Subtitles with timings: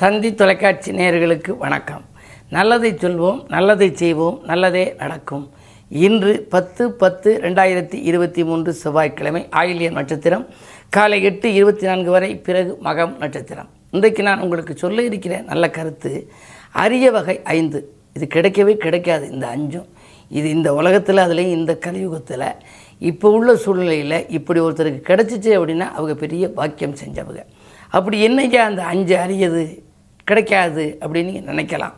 [0.00, 2.02] தந்தி தொலைக்காட்சி நேயர்களுக்கு வணக்கம்.
[2.50, 5.50] நல்லதை சொல்வோம் நல்லதை செய்வோம் நல்லதே நடக்கும்.
[5.88, 10.46] இன்று பத்து பத்து ரெண்டாயிரத்தி இருபத்தி மூன்று செவ்வாய்க்கிழமை ஆயில்ய நட்சத்திரம்.
[10.88, 13.68] காலை எட்டு இருபத்தி நான்கு வரை பிறகு மகம் நட்சத்திரம்.
[13.90, 16.30] இன்றைக்கு நான் உங்களுக்கு சொல்ல இருக்கிற நல்ல கருத்து
[16.72, 17.80] அரிய வகை ஐந்து.
[18.12, 19.88] இது கிடைக்கவே கிடைக்காது இந்த அஞ்சும்.
[20.28, 22.48] இது இந்த உலகத்தில் அதுலேயும் இந்த கலியுகத்தில்
[22.98, 27.42] இப்போ உள்ள சூழ்நிலையில் இப்படி ஒருத்தருக்கு கிடச்சிச்சு அப்படின்னா அவங்க பெரிய பாக்கியம் செஞ்சவங்க.
[27.90, 29.84] அப்படி என்னைக்கா அந்த அஞ்சு அரியது?
[30.28, 31.96] கிடைக்காது அப்படின்னு நினைக்கலாம்.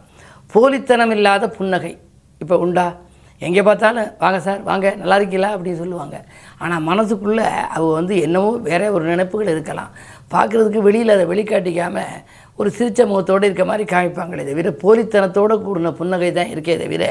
[0.54, 1.92] போலித்தனம் இல்லாத புன்னகை.
[2.42, 2.86] இப்போ உண்டா?
[3.46, 5.50] எங்கே பார்த்தாலும் வாங்க சார் வாங்க நல்லா இருக்கீங்களா?
[5.56, 6.16] அப்படின்னு சொல்லுவாங்க.
[6.62, 7.46] ஆனால் மனசுக்குள்ளே
[7.76, 9.90] அவள் வந்து என்னவோ வேற ஒரு நினைப்புகள் இருக்கலாம்.
[10.34, 12.16] பார்க்குறதுக்கு வெளியில் அதை வெளிக்காட்டிக்காமல்
[12.60, 17.04] ஒரு சிரிச்ச முகத்தோடு இருக்க மாதிரி காமிப்பாங்களே தவிர போலித்தனத்தோடு கூடின புன்னகை தான் இருக்கே தவிர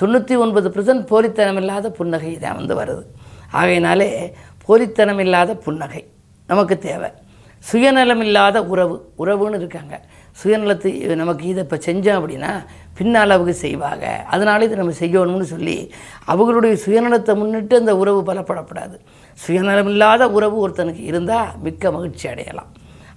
[0.00, 3.04] தொண்ணூற்றி ஒன்பது பர்சன்ட் போலித்தனம் இல்லாத புன்னகை தான் வந்து வருது.
[3.60, 4.10] ஆகையினாலே
[4.66, 6.02] போலித்தனம் இல்லாத புன்னகை
[6.48, 7.10] நமக்கு தேவை.
[7.68, 9.94] சுயநலம் இல்லாத உறவு உறவுன்னு இருக்காங்க.
[10.42, 12.52] சுயநலத்தை நமக்கு இதை இப்போ செஞ்சோம் அப்படின்னா
[12.98, 14.06] பின்னால் அவங்க செய்வாங்க.
[14.34, 15.76] அதனால இதை நம்ம செய்யணும்னு சொல்லி
[16.32, 18.96] அவங்களுடைய சுயநலத்தை முன்னிட்டு அந்த உறவு பலப்படப்படாது
[19.38, 22.70] சுயநலம் இல்லாத உறவு ஒருத்தனுக்கு இருந்தால் மிக்க மகிழ்ச்சி அடையலாம்.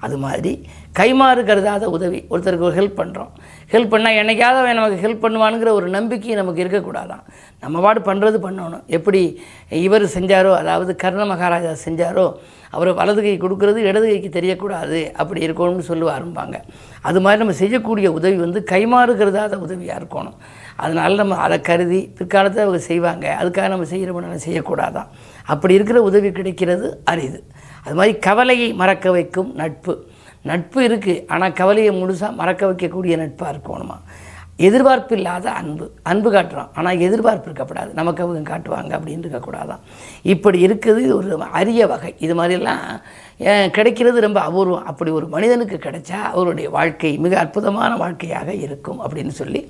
[0.05, 0.51] அது மாதிரி
[0.99, 2.19] கைமாறு கருதாத உதவி.
[2.33, 3.31] ஒருத்தருக்கு ஒரு ஹெல்ப் பண்ணுறோம்
[3.73, 7.23] ஹெல்ப் பண்ணால் என்னைக்காவது அவன் நமக்கு ஹெல்ப் பண்ணுவானுங்கிற ஒரு நம்பிக்கை நமக்கு இருக்கக்கூடாதான்.
[7.59, 8.83] நம்ம பாடு பண்ணுறது பண்ணணும்.
[8.97, 9.21] எப்படி
[9.69, 12.27] இவர் செஞ்சாரோ அதாவது கர்ண மகாராஜா செஞ்சாரோ
[12.69, 14.99] அவர் வலது கை கொடுக்கறது இடது கைக்கு தெரியக்கூடாது.
[15.21, 16.07] அப்படி இருக்கணும்னு சொல்லி
[17.01, 20.37] அது மாதிரி நம்ம செய்யக்கூடிய உதவி வந்து கைமாறு கருதாத உதவியாக இருக்கணும்.
[20.75, 23.25] அதனால் நம்ம அதை கருதி பிற்காலத்தில் அவங்க செய்வாங்க.
[23.41, 25.09] அதுக்காக நம்ம செய்கிறோம்னு செய்யக்கூடாதான்.
[25.53, 27.39] அப்படி இருக்கிற உதவி கிடைக்கிறது அரிது.
[27.85, 29.95] அது மாதிரி கவலையை மறக்க வைக்கும் நட்பு.
[30.49, 33.97] நட்பு இருக்குது ஆனால் கவலையை முழுசாக மறக்க வைக்கக்கூடிய நட்பாக இருக்கணுமா?
[34.67, 35.85] எதிர்பார்ப்பு இல்லாத அன்பு.
[36.09, 39.81] அன்பு காட்டுறோம் ஆனால் எதிர்பார்ப்பு இருக்கக்கூடாது நமக்கு அவங்க காட்டுவாங்க அப்படின்னு இருக்கக்கூடாதான்.
[40.33, 42.11] இப்படி இருக்குது ஒரு அரிய வகை.
[42.25, 42.83] இது மாதிரிலாம்
[43.75, 44.85] கிடைக்கிறது ரொம்ப அபூர்வம்.
[44.91, 49.61] அப்படி ஒரு மனிதனுக்கு கிடைச்சா அவருடைய வாழ்க்கை மிக அற்புதமான வாழ்க்கையாக இருக்கும் அப்படின்னு சொல்லி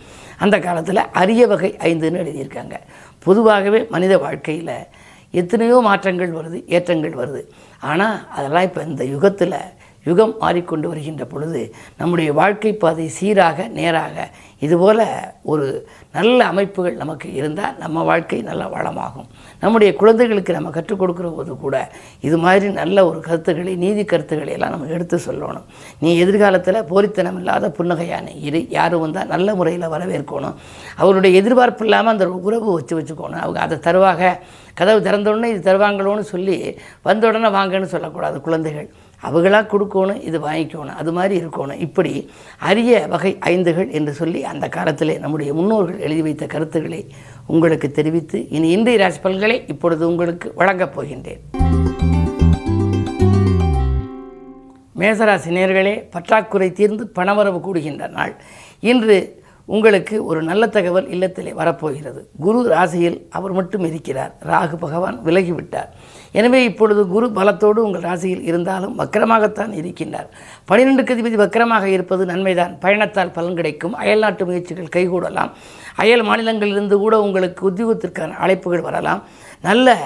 [0.46, 2.78] அந்த காலத்தில் அரிய வகை ஐந்துன்னு எழுதியிருக்காங்க.
[3.28, 4.76] பொதுவாகவே மனித வாழ்க்கையில்
[5.42, 7.42] எத்தனையோ மாற்றங்கள் வருது ஏற்றங்கள் வருது.
[7.92, 9.58] ஆனால் அதெல்லாம் இப்போ இந்த யுகத்தில்
[10.06, 11.60] யுகம் மாறிக்கொண்டு வருகின்ற பொழுது
[12.00, 14.26] நம்முடைய வாழ்க்கை பாதை சீராக நேராக
[14.66, 15.04] இதுபோல்
[15.52, 15.68] ஒரு
[16.18, 19.30] நல்ல அமைப்புகள் நமக்கு இருந்தால் நம்ம வாழ்க்கை நல்ல வளமாகும்.
[19.64, 21.76] நம்முடைய குழந்தைகளுக்கு நம்ம கற்றுக் கொடுக்குற போது கூட
[22.28, 25.68] இது மாதிரி நல்ல ஒரு கருத்துக்களை நீதி கருத்துக்களை எல்லாம் நம்ம எடுத்து சொல்லணும்.
[26.04, 30.58] நீ எதிர்காலத்தில் போலித்தனம் இல்லாத புன்னகையான இரு யாரும் வந்தால் நல்ல முறையில் வரவேற்கணும்.
[31.04, 33.44] அவருடைய எதிர்பார்ப்பு இல்லாமல் அந்த உறவு வச்சு வச்சுக்கணும்.
[33.46, 34.34] அவங்க அதை தருவாக
[34.82, 36.58] கதவு திறந்தோடனே இது தருவாங்களோன்னு சொல்லி
[37.08, 38.90] வந்த உடனே வாங்கன்னு சொல்லக்கூடாது குழந்தைகள்.
[39.24, 41.80] அவங்களாக கொடுக்கணும் இது வாங்கிக்கணும் அது மாதிரி இருக்கணும்.
[41.80, 42.30] இப்படி
[42.60, 47.08] அரிய வகை ஐந்துகள் என்று சொல்லி அந்த காலத்தில் நம்முடைய முன்னோர்கள் எழுதி வைத்த கருத்துக்களை
[47.48, 51.42] உங்களுக்கு தெரிவித்து இனி இன்றைய ராசி பலன்களை இப்பொழுது உங்களுக்கு வழங்கப் போகின்றேன்.
[55.00, 58.36] மேசராசி நேர்களே பற்றாக்குறை தீர்ந்து பணவரவு கூடுகின்ற நாள்.
[58.80, 62.30] இன்று உங்களுக்கு ஒரு நல்ல தகவல் இல்லத்திலே வரப்போகிறது.
[62.40, 64.34] குரு ராசியில் அவர் மட்டும் இருக்கிறார்.
[64.50, 65.90] ராகு பகவான் விலகிவிட்டார்.
[66.32, 70.28] எனவே இப்பொழுது குரு பலத்தோடு உங்கள் ராசியில் இருந்தாலும் வக்கரமாகத்தான் இருக்கின்றார்.
[70.66, 72.80] பனிரெண்டு கதிபதி வக்கரமாக இருப்பது நன்மைதான்.
[72.80, 73.94] பயணத்தால் பலன் கிடைக்கும்.
[73.94, 75.52] அயல் நாட்டு முயற்சிகள் கைகூடலாம்.
[75.96, 79.24] அயல் மாநிலங்களிலிருந்து கூட உங்களுக்கு உத்தியோகத்திற்கான அழைப்புகள் வரலாம்.
[79.62, 79.98] நல்ல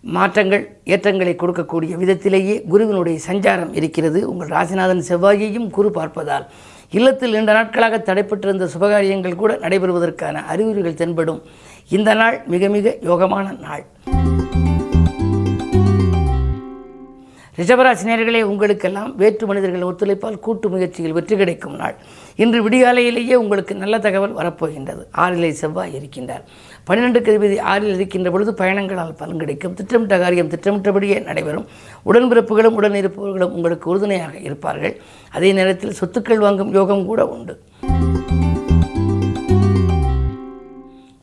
[0.00, 4.30] மாற்றங்கள் ஏற்றங்களை கொடுக்கக்கூடிய விதத்திலேயே குருவினுடைய சஞ்சாரம் இருக்கிறது.
[4.30, 6.46] உங்கள் ராசிநாதன் செவ்வாயையும் குரு பார்ப்பதால்.
[6.90, 11.42] இல்லத்தில் நீண்ட நாட்களாக தடைப்பட்டிருந்த சுபகாரியங்கள் கூட நடைபெறுவதற்கான அறிகுறிகள் தென்படும்.
[11.88, 13.86] இந்த நாள் மிக மிக யோகமான நாள்.
[17.58, 21.94] ரிஷபராசினியர்களே உங்களுக்கெல்லாம் வேற்று மனிதர்கள் ஒத்துழைப்பால் கூட்டு முயற்சியில் வெற்றி கிடைக்கும் நாள்.
[22.36, 25.04] இன்று விடியாலையிலேயே உங்களுக்கு நல்ல தகவல் வரப்போகின்றது.
[25.16, 26.42] ஆறிலே செவ்வாய் இருக்கின்றார்.
[26.88, 29.74] பன்னிரெண்டு கதிபதி ஆறில் இருக்கின்ற பொழுது பயணங்களால் பலன் கிடைக்கும்.
[29.74, 31.66] திட்டமிட்ட காரியம் திட்டமிட்டபடியே நடைபெறும்.
[32.06, 34.94] உடன்பிறப்புகளும் உடன் இருப்பவர்களும் உங்களுக்கு உறுதுணையாக இருப்பார்கள்.
[35.32, 37.54] அதே நேரத்தில் சொத்துக்கள் வாங்கும் யோகம் கூட உண்டு.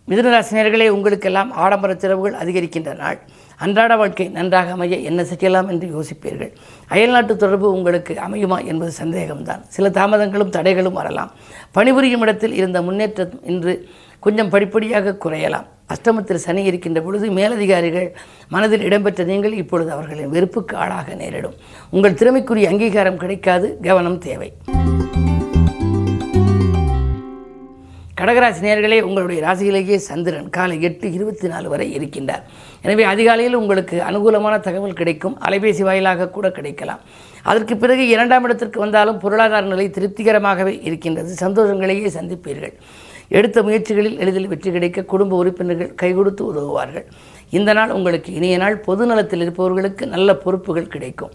[0.10, 3.20] மிதுனராசினியர்களே உங்களுக்கெல்லாம் ஆடம்பர செலவுகள் அதிகரிக்கின்ற நாள்.
[3.58, 6.52] அன்றாட வாழ்க்கை நன்றாக அமைய என்ன செய்யலாம் என்று யோசிப்பீர்கள்.
[6.94, 9.62] அயல்நாட்டு தொடர்பு உங்களுக்கு அமையுமா என்பது சந்தேகம்தான்.
[9.76, 11.32] சில தாமதங்களும் தடைகளும் வரலாம்.
[11.78, 13.74] பணிபுரியும் இடத்தில் இருந்த முன்னேற்றம் இன்று
[14.26, 15.68] கொஞ்சம் படிப்படியாக குறையலாம்.
[15.94, 18.08] அஷ்டமத்தில் சனி இருக்கின்ற பொழுது மேலதிகாரிகள்
[18.54, 21.58] மனதில் இடம்பெற்ற நீங்கள் இப்பொழுது அவர்களின் வெறுப்புக்கு ஆளாக நேரிடும்.
[21.96, 24.52] உங்கள் திறமைக்குரிய அங்கீகாரம் கிடைக்காது கவனம் தேவை.
[28.20, 32.44] கடகராசி நேர்களே உங்களுடைய ராசியிலேயே சந்திரன் காலை எட்டு இருபத்தி நாலு வரை இருக்கின்றார்.
[32.86, 35.36] எனவே அதிகாலையில் உங்களுக்கு அனுகூலமான தகவல் கிடைக்கும்.
[35.48, 37.02] அலைபேசி வாயிலாக கூட கிடைக்கலாம்.
[37.52, 41.34] அதற்கு பிறகு இரண்டாம் இடத்திற்கு வந்தாலும் பொருளாதார நிலை திருப்திகரமாகவே இருக்கின்றது.
[41.44, 42.76] சந்தோஷங்களையே சந்திப்பீர்கள்.
[43.40, 47.08] எடுத்த முயற்சிகளில் எளிதில் வெற்றி கிடைக்க குடும்ப உறுப்பினர்கள் கைகொடுத்து உதவுவார்கள்.
[47.60, 48.78] இந்த நாள் உங்களுக்கு இனிய நாள்.
[48.90, 51.34] பொது நலத்தில் இருப்பவர்களுக்கு நல்ல பொறுப்புகள் கிடைக்கும்.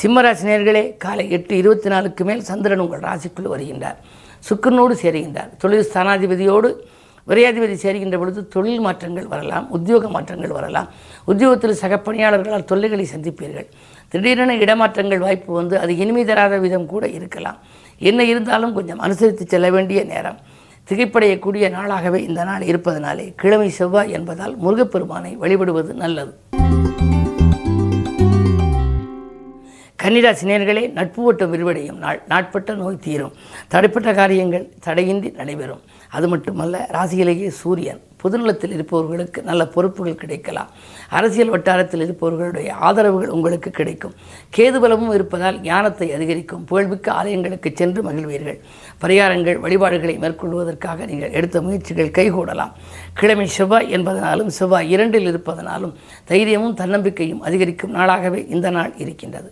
[0.00, 3.96] சிம்மராசி நேர்களே காலை எட்டு இருபத்தி நாலுக்கு மேல் சந்திரன் உங்கள் ராசிக்குள் வருகின்றார்.
[4.46, 5.50] சுக்கிரனோடு சேருகின்றார்.
[5.62, 6.68] தொழில் ஸ்தானாதிபதியோடு
[7.30, 10.88] விரையாதிபதி சேர்கின்ற பொழுது தொழில் மாற்றங்கள் வரலாம் உத்தியோக மாற்றங்கள் வரலாம்.
[11.30, 13.68] உத்தியோகத்தில் சக பணியாளர்களால் தொல்லைகளை சந்திப்பீர்கள்.
[14.12, 17.58] திடீரென இடமாற்றங்கள் வாய்ப்பு வந்து அது இனிமை தராத விதம் கூட இருக்கலாம்.
[18.10, 20.38] என்ன இருந்தாலும் கொஞ்சம் அனுசரித்து செல்ல வேண்டிய நேரம்.
[20.90, 26.32] திகைப்படையக்கூடிய நாளாகவே இந்த நாள் இருப்பதனாலே கிழமை செவ்வாய் என்பதால் முருகப்பெருமானை வழிபடுவது நல்லது.
[30.02, 32.22] கன்னிராசி நேர்களே நட்பு வட்டம் விரிவடையும் நாள்.
[32.28, 33.32] நாட்பட்ட நோய் தீரும்.
[33.70, 35.80] தடைப்பட்ட காரியங்கள் தடையின்றி நடைபெறும்.
[36.16, 40.70] அது மட்டுமல்ல ராசியிலேயே சூரியன் பொதுநலத்தில் இருப்பவர்களுக்கு நல்ல பொறுப்புகள் கிடைக்கலாம்.
[41.18, 44.14] அரசியல் வட்டாரத்தில் இருப்பவர்களுடைய ஆதரவுகள் உங்களுக்கு கிடைக்கும்.
[44.56, 46.64] கேதுபலமும் இருப்பதால் ஞானத்தை அதிகரிக்கும்.
[46.64, 48.58] புகழ்மிக்க ஆலயங்களுக்கு சென்று மகிழ்வீர்கள்.
[49.04, 52.74] பரிகாரங்கள் வழிபாடுகளை மேற்கொள்வதற்காக நீங்கள் எடுத்த முயற்சிகள் கைகூடலாம்.
[53.20, 55.96] கிழமை செவ்வாய் என்பதனாலும் செவ்வாய் இரண்டில் இருப்பதனாலும்
[56.32, 59.50] தைரியமும் தன்னம்பிக்கையும் அதிகரிக்கும் நாளாகவே இந்த நாள் இருக்கின்றது.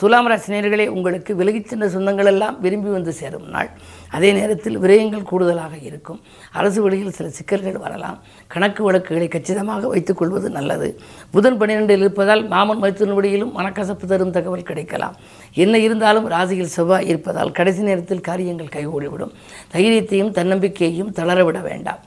[0.00, 3.70] துலாம் ராசி உங்களுக்கு விலகிச் சென்ற சொந்தங்கள் எல்லாம் விரும்பி வந்து சேரும் நாள்.
[4.10, 6.20] அதே நேரத்தில் விரயங்கள் கூடுதலாக இருக்கும்.
[6.52, 8.18] அரசு வழியில் சில சிக்கல்கள் வரலாம்.
[8.46, 11.00] கணக்கு வழக்குகளை கச்சிதமாக வைத்துக் கொள்வது நல்லது.
[11.30, 15.16] புதன் பன்னிரெண்டில் இருப்பதால் மாமன் மைத்துனபடியிலும் மனக்கசப்பு தரும் தகவல் கிடைக்கலாம்.
[15.54, 19.34] என்ன இருந்தாலும் ராசியில் செவ்வாய் இருப்பதால் கடைசி நேரத்தில் காரியங்கள் கைகூடிவிடும்.
[19.72, 21.98] தைரியத்தையும் தன்னம்பிக்கையையும் தளரவிட வேண்டாம்.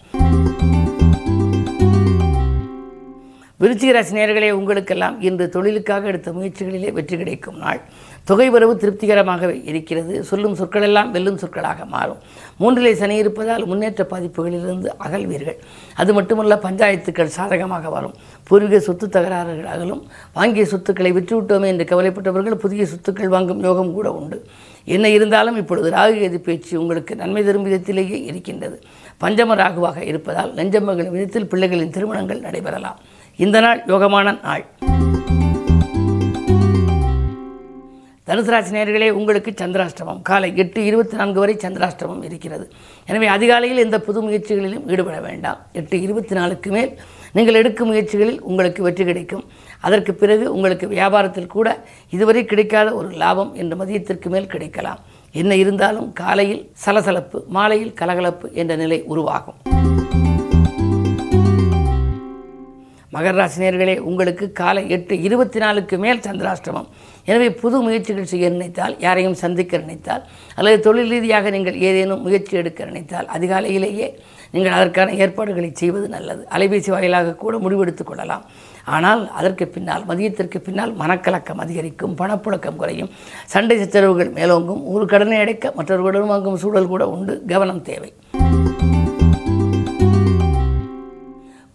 [3.61, 7.79] விருச்சிக ராசி நேர்களே உங்களுக்கெல்லாம் இன்று தொழிலுக்காக எடுத்த முயற்சிகளிலே வெற்றி கிடைக்கும் நாள்.
[8.23, 10.23] தொகை வரவு திருப்திகரமாகவே இருக்கிறது.
[10.23, 12.21] சொல்லும் சொற்களெல்லாம் வெல்லும் சொற்களாக மாறும்.
[12.59, 15.57] மூன்றிலே சனி இருப்பதால் முன்னேற்ற பாதிப்புகளிலிருந்து அகல்வீர்கள்.
[15.95, 18.15] அது மட்டுமல்ல பஞ்சாயத்துக்கள் சாதகமாக வரும்.
[18.43, 20.01] பூர்வீக சொத்து தகராறுகள் அகலும்
[20.33, 24.39] வாங்கிய சொத்துக்களை விற்றுவிட்டோமே என்று கவலைப்பட்டவர்கள் புதிய சொத்துக்கள் வாங்கும் யோகம் கூட உண்டு.
[24.85, 28.79] என்ன இருந்தாலும் இப்பொழுது ராகு எது பேச்சு உங்களுக்கு நன்மை தரும் விதத்திலேயே இருக்கின்றது.
[29.21, 32.99] பஞ்சம ராகுவாக இருப்பதால் நெஞ்சமகளின் விதத்தில் பிள்ளைகளின் திருமணங்கள் நடைபெறலாம்.
[33.43, 34.63] இந்த நாள் யோகமான நாள்.
[38.27, 40.19] தனுசு ராசி நேயர்களே உங்களுக்கு சந்திராஷ்டமம்.
[40.29, 42.65] காலை எட்டு இருபத்தி நான்கு வரை சந்திராஷ்டமம் இருக்கிறது.
[43.09, 45.61] எனவே அதிகாலையில் எந்த புது முயற்சிகளிலும் ஈடுபட வேண்டாம்.
[45.79, 46.91] எட்டு இருபத்தி நாலுக்கு மேல்
[47.37, 49.45] நீங்கள் எடுக்கும் முயற்சிகளில் உங்களுக்கு வெற்றி கிடைக்கும்.
[49.87, 51.67] அதற்கு பிறகு உங்களுக்கு வியாபாரத்தில் கூட
[52.09, 55.01] இதுவரை கிடைக்காத ஒரு லாபம் என்ற மதியத்திற்கு மேல் கிடைக்கலாம்.
[55.31, 59.59] என்ன இருந்தாலும் காலையில் சலசலப்பு மாலையில் கலகலப்பு என்ற நிலை உருவாகும்.
[63.13, 66.89] மகர ராசினியர்களே உங்களுக்கு காலை எட்டு இருபத்தி நாலுக்கு மேல் சந்திராஷ்டமம்.
[67.29, 70.23] எனவே புது முயற்சிகள் செய்ய நினைத்தால் யாரையும் சந்திக்க நினைத்தால்
[70.57, 74.07] அல்லது தொழில் ரீதியாக நீங்கள் ஏதேனும் முயற்சி எடுக்க நினைத்தால் அதிகாலையிலேயே
[74.53, 76.43] நீங்கள் அதற்கான ஏற்பாடுகளை செய்வது நல்லது.
[76.55, 78.45] அலைபேசி வாயிலாக கூட முடிவெடுத்துக் கொள்ளலாம்.
[78.97, 83.11] ஆனால் அதற்கு பின்னால் மதியத்திற்கு பின்னால் மனக்கலக்கம் அதிகரிக்கும் பணப்புழக்கம் குறையும்
[83.53, 88.11] சண்டை சச்சரவுகள் மேலோங்கும் ஒரு கடனை அடைக்க மற்றவர்களுடன் வாங்கும் சூழல் கூட உண்டு கவனம் தேவை.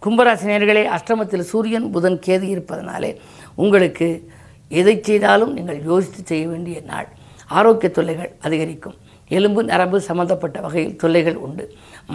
[0.05, 3.09] கும்பராசினியர்களே அஷ்டமத்தில் சூரியன் புதன் கேது இருப்பதனாலே
[3.63, 4.07] உங்களுக்கு
[4.79, 7.07] எதை செய்தாலும் நீங்கள் யோசித்து செய்ய வேண்டிய நாள்.
[7.57, 8.95] ஆரோக்கிய தொல்லைகள் அதிகரிக்கும்.
[9.37, 11.65] எலும்பு நரம்பு சம்பந்தப்பட்ட வகையில் தொல்லைகள் உண்டு.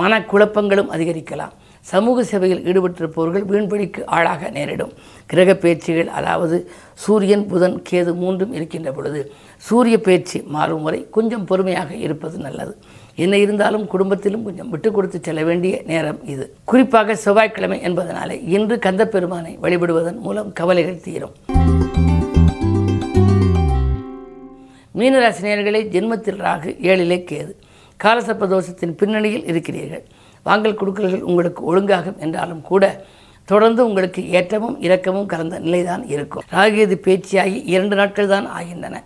[0.01, 1.57] மனக்குழப்பங்களும் அதிகரிக்கலாம்.
[1.91, 4.95] சமூக சேவையில் ஈடுபட்டிருப்பவர்கள் வீண்படிக்கு ஆளாக நேரிடும்.
[5.31, 6.57] கிரக பேச்சுகள் அதாவது
[7.05, 9.21] சூரியன் புதன் கேது மூன்றும் இருக்கின்ற பொழுது
[9.69, 12.75] சூரிய பேச்சு மாறும் வரை கொஞ்சம் பொறுமையாக இருப்பது நல்லது.
[13.25, 16.45] என்ன இருந்தாலும் குடும்பத்திலும் கொஞ்சம் விட்டு கொடுத்து செல்ல வேண்டிய நேரம் இது.
[16.71, 21.35] குறிப்பாக செவ்வாய்க்கிழமை என்பதனாலே இன்று கந்தப்பெருமானை வழிபடுவதன் மூலம் கவலைகள் தீரும்.
[24.99, 27.53] மீனராசினியர்களே ஜென்மத்தில் ராகு ஏழிலே கேது.
[28.05, 30.05] காலசப்ப தோஷத்தின் பின்னணியில் இருக்கிறீர்கள்.
[30.49, 32.85] வாங்கல் கொடுக்கல்கள் உங்களுக்கு ஒழுங்காகும் என்றாலும் கூட
[33.51, 36.45] தொடர்ந்து உங்களுக்கு ஏற்றமும் இரக்கமும் கலந்த நிலைதான் இருக்கும்.
[36.57, 38.97] ராகியது பேச்சியாகி இரண்டு நாட்கள் தான் ஆகின்றன.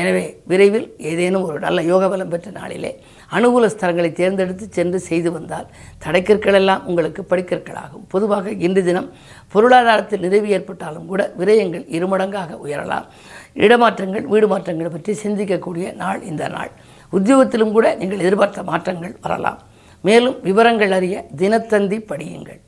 [0.00, 2.92] எனவே விரைவில் ஏதேனும் ஒரு நல்ல யோக பலம் பெற்ற நாளிலே
[3.36, 5.66] அனுகூல ஸ்தலங்களை தேர்ந்தெடுத்து சென்று செய்து வந்தால்
[6.04, 8.04] தடைக்கற்கள் எல்லாம் உங்களுக்கு படிக்கற்களாகும்.
[8.08, 9.08] பொதுவாக இன்று தினம்
[9.52, 13.06] பொருளாதாரத்தில் நிறைவு ஏற்பட்டாலும் கூட விரயங்கள் இருமடங்காக உயரலாம்.
[13.64, 16.72] இடமாற்றங்கள் வீடு மாற்றங்கள் பற்றி சிந்திக்கக்கூடிய நாள் இந்த நாள்.
[17.18, 19.60] உத்தியோகத்திலும் கூட நீங்கள் எதிர்பார்த்த மாற்றங்கள் வரலாம்.
[20.08, 22.60] மேலும் விவரங்கள் அறிய தினத்தந்தி படியுங்கள்.